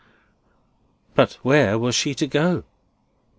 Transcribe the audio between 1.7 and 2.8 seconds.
was she to go?